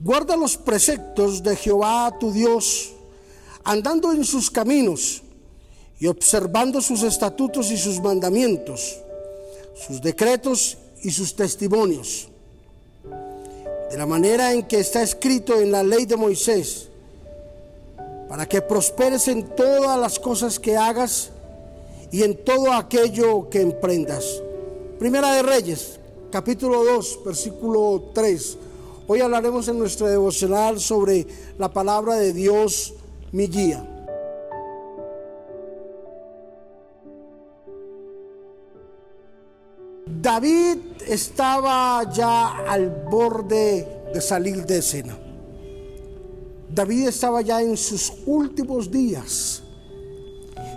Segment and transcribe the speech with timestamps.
[0.00, 2.92] Guarda los preceptos de Jehová tu Dios,
[3.64, 5.22] andando en sus caminos
[5.98, 8.96] y observando sus estatutos y sus mandamientos,
[9.74, 12.28] sus decretos y sus testimonios,
[13.90, 16.86] de la manera en que está escrito en la ley de Moisés,
[18.28, 21.30] para que prosperes en todas las cosas que hagas
[22.12, 24.42] y en todo aquello que emprendas.
[25.00, 25.98] Primera de Reyes,
[26.30, 28.58] capítulo 2, versículo 3.
[29.10, 31.26] Hoy hablaremos en nuestro devocional sobre
[31.56, 32.92] la palabra de Dios,
[33.32, 33.82] mi guía.
[40.04, 40.76] David
[41.06, 45.18] estaba ya al borde de salir de escena.
[46.68, 49.62] David estaba ya en sus últimos días.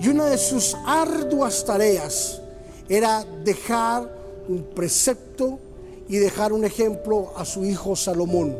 [0.00, 2.42] Y una de sus arduas tareas
[2.88, 4.12] era dejar
[4.48, 5.60] un precepto
[6.08, 8.56] y dejar un ejemplo a su hijo Salomón.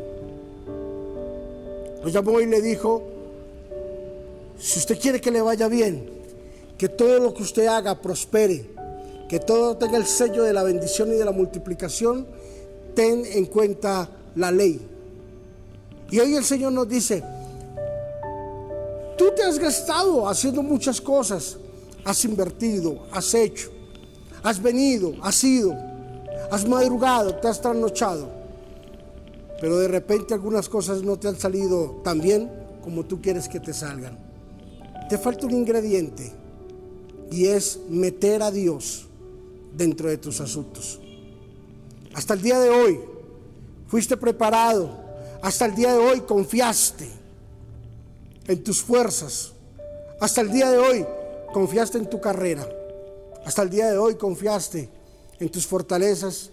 [2.03, 3.03] Lo llamó y le dijo,
[4.59, 6.11] si usted quiere que le vaya bien,
[6.77, 8.71] que todo lo que usted haga prospere,
[9.29, 12.27] que todo tenga el sello de la bendición y de la multiplicación,
[12.95, 14.81] ten en cuenta la ley.
[16.11, 17.23] Y hoy el Señor nos dice,
[19.19, 21.57] tú te has gastado haciendo muchas cosas,
[22.05, 23.71] has invertido, has hecho,
[24.43, 25.96] has venido, has ido
[26.51, 28.29] has madrugado, te has trasnochado,
[29.61, 32.51] pero de repente algunas cosas no te han salido tan bien
[32.83, 34.19] como tú quieres que te salgan.
[35.09, 36.33] Te falta un ingrediente
[37.31, 39.07] y es meter a Dios
[39.75, 41.01] dentro de tus asuntos.
[42.15, 43.01] Hasta el día de hoy
[43.87, 44.91] fuiste preparado,
[45.43, 47.09] hasta el día de hoy confiaste
[48.47, 49.53] en tus fuerzas,
[50.21, 51.07] hasta el día de hoy
[51.53, 52.67] confiaste en tu carrera,
[53.45, 54.96] hasta el día de hoy confiaste
[55.41, 56.51] en tus fortalezas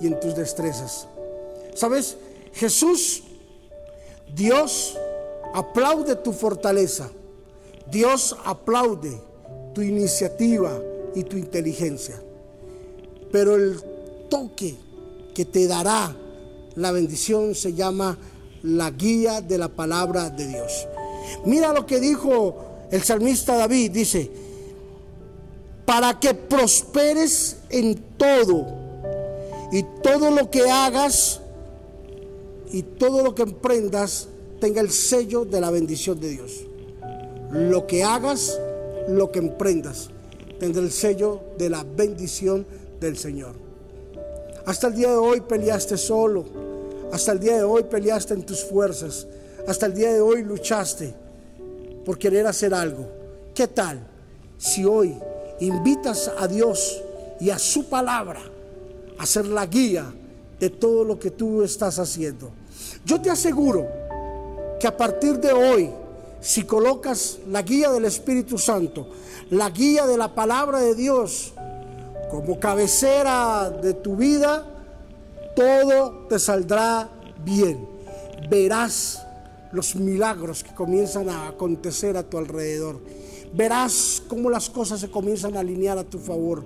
[0.00, 1.06] y en tus destrezas.
[1.74, 2.16] ¿Sabes?
[2.52, 3.22] Jesús,
[4.34, 4.96] Dios
[5.54, 7.10] aplaude tu fortaleza.
[7.90, 9.20] Dios aplaude
[9.74, 10.80] tu iniciativa
[11.14, 12.20] y tu inteligencia.
[13.32, 13.80] Pero el
[14.28, 14.76] toque
[15.34, 16.16] que te dará
[16.76, 18.16] la bendición se llama
[18.62, 20.86] la guía de la palabra de Dios.
[21.44, 22.56] Mira lo que dijo
[22.90, 23.90] el salmista David.
[23.90, 24.30] Dice,
[25.90, 28.64] para que prosperes en todo
[29.72, 31.40] y todo lo que hagas
[32.70, 34.28] y todo lo que emprendas
[34.60, 36.64] tenga el sello de la bendición de Dios.
[37.50, 38.56] Lo que hagas,
[39.08, 40.10] lo que emprendas,
[40.60, 42.64] tendrá el sello de la bendición
[43.00, 43.56] del Señor.
[44.66, 46.44] Hasta el día de hoy peleaste solo,
[47.10, 49.26] hasta el día de hoy peleaste en tus fuerzas,
[49.66, 51.12] hasta el día de hoy luchaste
[52.04, 53.08] por querer hacer algo.
[53.52, 54.06] ¿Qué tal
[54.56, 55.16] si hoy
[55.60, 57.02] invitas a Dios
[57.40, 58.40] y a su palabra
[59.18, 60.12] a ser la guía
[60.58, 62.50] de todo lo que tú estás haciendo.
[63.04, 63.86] Yo te aseguro
[64.78, 65.90] que a partir de hoy,
[66.40, 69.08] si colocas la guía del Espíritu Santo,
[69.50, 71.52] la guía de la palabra de Dios
[72.30, 74.64] como cabecera de tu vida,
[75.56, 77.08] todo te saldrá
[77.44, 77.88] bien.
[78.48, 79.22] Verás
[79.72, 83.00] los milagros que comienzan a acontecer a tu alrededor.
[83.52, 86.64] Verás cómo las cosas se comienzan a alinear a tu favor.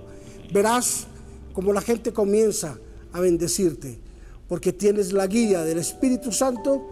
[0.53, 1.07] Verás
[1.53, 2.77] cómo la gente comienza
[3.11, 3.99] a bendecirte.
[4.47, 6.85] Porque tienes la guía del Espíritu Santo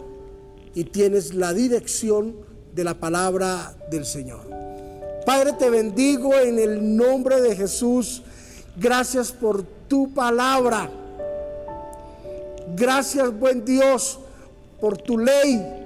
[0.74, 2.34] y tienes la dirección
[2.74, 4.42] de la palabra del Señor.
[5.24, 8.22] Padre, te bendigo en el nombre de Jesús.
[8.76, 10.90] Gracias por tu palabra.
[12.76, 14.18] Gracias, buen Dios,
[14.80, 15.83] por tu ley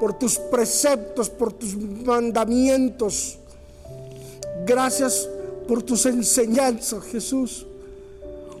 [0.00, 3.38] por tus preceptos, por tus mandamientos.
[4.66, 5.28] Gracias
[5.66, 7.66] por tus enseñanzas, Jesús.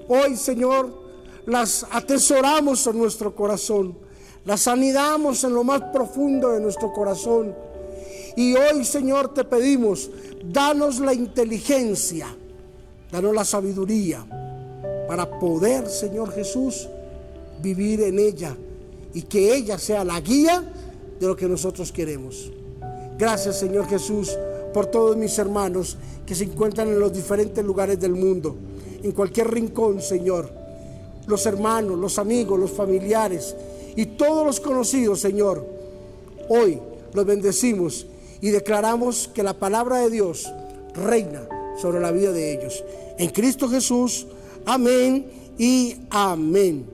[0.08, 0.92] Hoy, Señor,
[1.46, 3.96] las atesoramos en nuestro corazón,
[4.44, 7.54] las anidamos en lo más profundo de nuestro corazón.
[8.36, 10.10] Y hoy, Señor, te pedimos,
[10.44, 12.26] danos la inteligencia,
[13.10, 14.24] danos la sabiduría
[15.08, 16.88] para poder, Señor Jesús,
[17.62, 18.56] vivir en ella
[19.14, 20.62] y que ella sea la guía
[21.18, 22.50] de lo que nosotros queremos.
[23.18, 24.36] Gracias Señor Jesús
[24.74, 25.96] por todos mis hermanos
[26.26, 28.56] que se encuentran en los diferentes lugares del mundo,
[29.02, 30.50] en cualquier rincón, Señor.
[31.26, 33.56] Los hermanos, los amigos, los familiares
[33.96, 35.64] y todos los conocidos, Señor.
[36.48, 36.78] Hoy
[37.14, 38.06] los bendecimos
[38.40, 40.46] y declaramos que la palabra de Dios
[40.94, 41.48] reina
[41.80, 42.84] sobre la vida de ellos.
[43.18, 44.26] En Cristo Jesús,
[44.66, 45.26] amén
[45.58, 46.86] y amén.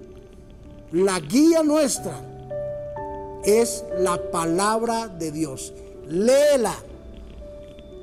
[0.92, 2.31] La guía nuestra
[3.44, 5.72] es la palabra de Dios.
[6.08, 6.74] Léela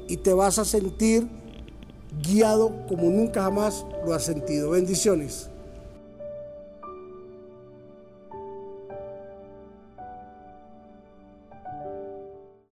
[0.08, 1.28] y te vas a sentir
[2.22, 4.72] guiado como nunca jamás lo has sentido.
[4.72, 5.50] Bendiciones.